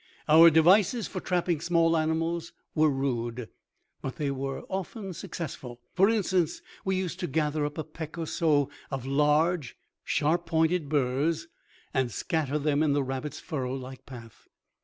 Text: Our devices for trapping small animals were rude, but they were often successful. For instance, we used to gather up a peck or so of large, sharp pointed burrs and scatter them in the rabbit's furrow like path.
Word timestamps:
Our 0.27 0.49
devices 0.49 1.07
for 1.07 1.19
trapping 1.19 1.61
small 1.61 1.95
animals 1.95 2.53
were 2.73 2.89
rude, 2.89 3.49
but 4.01 4.15
they 4.15 4.31
were 4.31 4.63
often 4.63 5.13
successful. 5.13 5.79
For 5.93 6.09
instance, 6.09 6.63
we 6.83 6.95
used 6.95 7.19
to 7.19 7.27
gather 7.27 7.67
up 7.67 7.77
a 7.77 7.83
peck 7.83 8.17
or 8.17 8.25
so 8.25 8.71
of 8.89 9.05
large, 9.05 9.77
sharp 10.03 10.47
pointed 10.47 10.89
burrs 10.89 11.45
and 11.93 12.11
scatter 12.11 12.57
them 12.57 12.81
in 12.81 12.93
the 12.93 13.03
rabbit's 13.03 13.39
furrow 13.39 13.75
like 13.75 14.07
path. 14.07 14.47